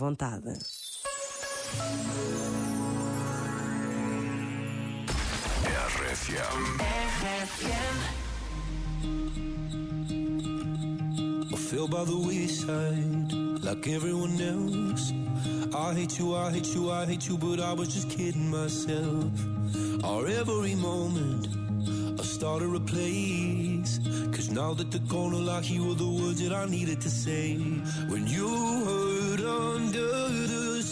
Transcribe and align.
vontade. 0.00 0.56
RFM. 7.20 7.96
I 11.52 11.56
fell 11.56 11.88
by 11.88 12.04
the 12.04 12.16
wayside 12.16 13.32
like 13.62 13.86
everyone 13.88 14.40
else. 14.40 15.12
I 15.74 15.94
hate 15.94 16.18
you, 16.18 16.34
I 16.34 16.50
hate 16.50 16.74
you, 16.74 16.90
I 16.90 17.04
hate 17.04 17.28
you, 17.28 17.36
but 17.36 17.60
I 17.60 17.72
was 17.74 17.88
just 17.94 18.08
kidding 18.08 18.50
myself. 18.50 19.32
Our 20.02 20.26
every 20.26 20.74
moment, 20.76 21.46
I 22.18 22.22
started 22.22 22.74
a 22.74 22.80
place. 22.80 24.00
Cause 24.32 24.50
now 24.50 24.72
that 24.74 24.90
the 24.90 25.00
corner 25.00 25.36
gone, 25.36 25.48
all 25.48 25.50
I 25.50 25.60
hear 25.60 25.82
were 25.82 25.94
the 25.94 26.08
words 26.08 26.40
that 26.42 26.52
I 26.52 26.64
needed 26.64 27.00
to 27.02 27.10
say. 27.10 27.56
When 28.08 28.26
you 28.26 28.48
hurt 28.48 28.60
under 28.60 28.70
the 28.70 28.79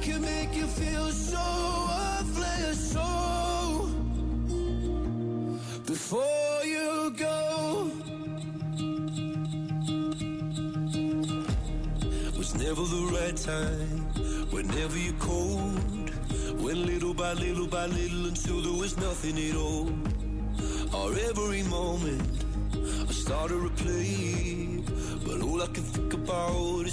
Can 0.00 0.22
make 0.22 0.56
you 0.56 0.66
feel 0.66 1.10
so 1.10 1.38
worthless. 1.88 2.92
So 2.92 3.06
before 5.86 6.60
you 6.64 7.12
go, 7.18 7.90
was 12.38 12.54
never 12.54 12.82
the 12.96 13.04
right 13.12 13.36
time. 13.36 14.00
Whenever 14.50 14.96
you're 14.96 15.20
cold, 15.20 16.10
went 16.62 16.78
little 16.78 17.12
by 17.12 17.34
little 17.34 17.66
by 17.66 17.86
little 17.86 18.26
until 18.26 18.62
there 18.62 18.80
was 18.80 18.96
nothing 18.96 19.38
at 19.50 19.56
all. 19.56 19.90
Our 20.94 21.12
every 21.28 21.62
moment. 21.64 22.22
I 23.08 23.12
started 23.12 23.60
to 23.62 23.70
play, 23.84 24.82
but 25.26 25.42
all 25.42 25.60
I 25.62 25.66
can 25.66 25.84
think 25.84 26.14
about 26.14 26.86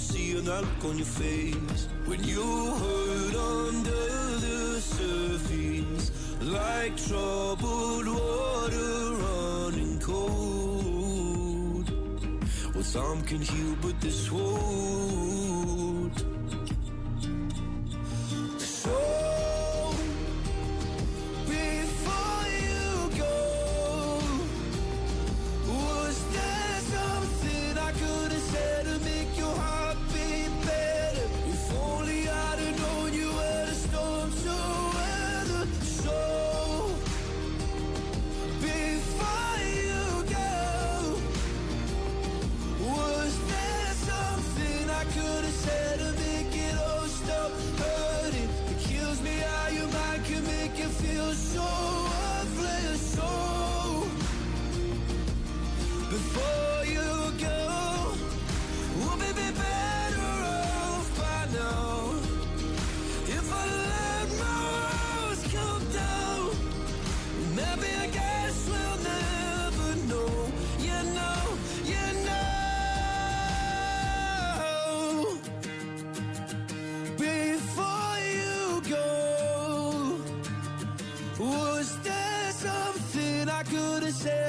look 0.60 0.84
on 0.84 0.98
your 0.98 1.06
face 1.06 1.88
when 2.06 2.22
you 2.24 2.42
hurt 2.42 3.34
under 3.34 4.06
the 4.46 4.80
surface, 4.80 6.10
like 6.42 6.96
troubled 6.96 8.08
water 8.08 9.14
running 9.22 9.98
cold. 10.00 11.90
Well, 12.74 12.84
some 12.84 13.22
can 13.22 13.40
heal, 13.40 13.76
but 13.82 14.00
this 14.00 14.30
won't. 14.32 15.77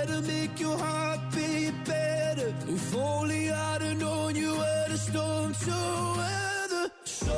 To 0.10 0.22
make 0.24 0.60
your 0.60 0.78
heart 0.78 1.20
beat 1.36 1.74
better? 1.86 2.54
If 2.68 2.96
only 2.96 3.52
I'd 3.52 3.82
have 3.82 3.98
known 4.00 4.36
you 4.36 4.52
were 4.52 4.86
the 4.90 4.98
storm 4.98 5.54
to 5.54 5.78
weather. 6.20 6.92
So, 7.04 7.38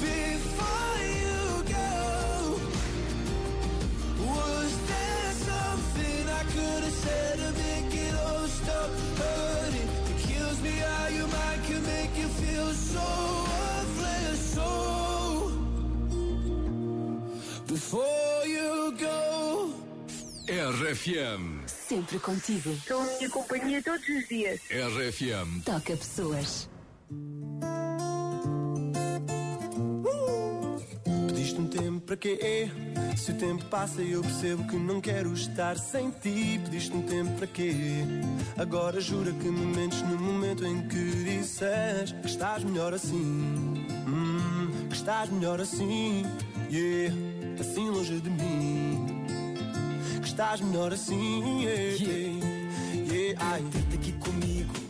before 0.00 0.98
you 1.22 1.42
go, 1.78 2.58
was 4.32 4.72
there 4.90 5.32
something 5.50 6.22
I 6.40 6.42
could 6.54 6.82
have 6.86 6.98
said 7.04 7.34
to 7.42 7.50
make 7.64 7.94
it 8.06 8.14
all 8.24 8.46
stop 8.60 8.90
hurting? 9.20 9.88
It 10.10 10.18
kills 10.28 10.58
me 10.62 10.74
how 10.88 11.08
your 11.08 11.28
mind 11.28 11.60
can 11.68 11.82
make 11.94 12.12
you 12.18 12.28
feel 12.42 12.70
so 12.72 13.06
worthless. 13.50 14.40
So 14.56 14.68
before 17.66 18.42
you 18.46 18.94
go, 18.98 19.45
RFM. 20.48 21.66
Sempre 21.66 22.20
contigo. 22.20 22.72
Sou 22.86 23.00
a 23.00 23.04
minha 23.04 23.28
companhia 23.28 23.82
todos 23.82 24.08
os 24.08 24.28
dias. 24.28 24.60
RFM. 24.70 25.64
Toca 25.64 25.96
pessoas. 25.96 26.70
Pediste 31.26 31.60
um 31.60 31.66
tempo 31.66 32.00
para 32.02 32.16
quê? 32.16 32.70
Se 33.16 33.32
o 33.32 33.34
tempo 33.34 33.64
passa 33.64 34.00
e 34.00 34.12
eu 34.12 34.22
percebo 34.22 34.64
que 34.68 34.76
não 34.76 35.00
quero 35.00 35.34
estar 35.34 35.76
sem 35.76 36.10
ti. 36.10 36.60
Pediste 36.64 36.92
um 36.92 37.02
tempo 37.02 37.32
para 37.38 37.48
quê? 37.48 37.72
Agora 38.56 39.00
jura 39.00 39.32
que 39.32 39.48
me 39.48 39.74
mentes 39.74 40.00
no 40.02 40.16
momento 40.16 40.64
em 40.64 40.86
que 40.86 41.24
disses 41.24 42.12
que 42.22 42.26
estás 42.28 42.62
melhor 42.62 42.94
assim. 42.94 43.84
Hum, 44.06 44.86
que 44.88 44.94
estás 44.94 45.28
melhor 45.28 45.60
assim. 45.60 46.22
Estás 50.36 50.60
melhor 50.60 50.92
assim. 50.92 51.62
Yeah, 51.62 51.96
yeah, 51.98 53.10
yeah. 53.10 53.44
Ai, 53.52 53.62
ter-te 53.72 53.96
aqui 53.96 54.12
comigo. 54.12 54.85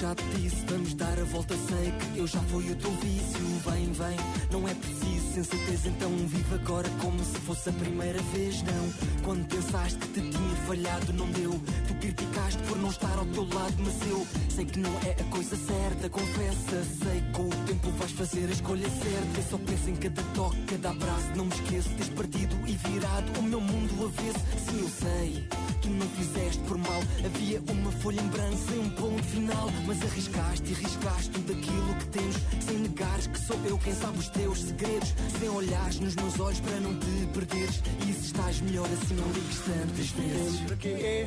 Já 0.00 0.14
te 0.14 0.24
disse, 0.36 0.64
vamos 0.66 0.94
dar 0.94 1.18
a 1.18 1.24
volta. 1.24 1.54
Sei 1.56 1.90
que 1.90 2.18
eu 2.18 2.26
já 2.26 2.40
fui 2.40 2.70
o 2.70 2.76
teu 2.76 2.90
vício. 2.92 3.40
Vem, 3.64 3.92
vem, 3.92 4.16
não 4.50 4.68
é 4.68 4.74
preciso 4.74 5.16
sensatez. 5.36 5.86
Então 5.86 6.10
vive 6.10 6.54
agora 6.54 6.88
como 7.00 7.18
se 7.22 7.38
fosse 7.40 7.68
a 7.68 7.72
primeira 7.72 8.20
vez. 8.34 8.62
Não, 8.62 9.22
quando 9.24 9.46
pensaste 9.46 9.98
que 9.98 10.08
te 10.08 10.20
tinha 10.20 10.56
falhado, 10.66 11.12
não 11.12 11.30
deu. 11.30 11.50
Tu 11.88 11.94
criticaste 11.94 12.62
por 12.64 12.78
não 12.78 12.90
estar 12.90 13.18
ao 13.18 13.26
teu 13.26 13.44
lado, 13.44 13.74
mas 13.78 14.08
eu 14.08 14.26
sei 14.48 14.64
que 14.64 14.78
não 14.78 14.92
é 15.04 15.16
a 15.20 15.24
coisa 15.24 15.56
certa. 15.56 16.08
Confessa, 16.08 16.84
sei 17.02 17.20
que 17.20 17.32
com 17.32 17.48
o 17.48 17.64
tempo 17.66 17.90
vais 17.92 18.12
fazer 18.12 18.46
a 18.48 18.52
escolha 18.52 18.88
certa. 18.88 19.40
Eu 19.40 19.44
só 19.50 19.58
penso 19.58 19.90
em 19.90 19.96
cada 19.96 20.22
toque, 20.34 20.62
cada 20.64 20.90
abraço. 20.90 21.36
Não 21.36 21.44
me 21.46 21.54
esqueço, 21.54 21.90
tens 21.90 22.08
partido 22.10 22.56
e 22.66 22.72
virado 22.72 23.40
o 23.40 23.42
meu 23.42 23.60
mundo 23.60 24.04
avesso. 24.04 24.44
Sim, 24.70 24.80
eu 24.80 24.88
sei. 24.88 25.48
Tu 25.82 25.90
não 25.90 26.08
fizeste 26.08 26.62
por 26.62 26.78
mal, 26.78 27.00
havia 27.24 27.62
uma 27.70 27.92
folha 27.92 28.20
em 28.20 28.28
branco 28.28 28.56
sem 28.56 28.78
um 28.78 28.90
ponto 28.90 29.22
final. 29.24 29.70
Mas 29.86 30.02
arriscaste 30.02 30.70
e 30.70 30.74
riscaste 30.74 31.30
tudo 31.30 31.52
aquilo 31.52 31.94
que 31.94 32.06
temos, 32.06 32.36
sem 32.60 32.78
negares 32.78 33.26
que 33.28 33.38
sou 33.38 33.56
eu 33.64 33.78
quem 33.78 33.94
sabe 33.94 34.18
os 34.18 34.28
teus 34.30 34.60
segredos. 34.60 35.14
Sem 35.38 35.48
olhares 35.48 36.00
nos 36.00 36.16
meus 36.16 36.40
olhos 36.40 36.60
para 36.60 36.80
não 36.80 36.94
te 36.98 37.26
perderes. 37.32 37.82
E 38.08 38.12
se 38.12 38.26
estás 38.26 38.60
melhor 38.60 38.86
assim, 38.86 39.14
não 39.14 39.32
ligues 39.32 39.60
tantas 39.60 40.10
vezes. 40.10 40.56
tempo 40.56 40.66
para 40.66 40.76
quê? 40.76 41.26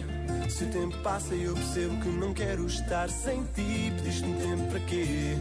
Se 0.49 0.63
o 0.63 0.67
tempo 0.67 0.97
passa 0.97 1.35
e 1.35 1.43
eu 1.43 1.53
percebo 1.53 2.01
que 2.01 2.09
não 2.09 2.33
quero 2.33 2.65
estar 2.67 3.09
sem 3.09 3.43
ti, 3.55 3.93
pediste 3.95 4.25
um 4.25 4.33
tempo 4.37 4.71
para 4.71 4.79
quê? 4.81 5.37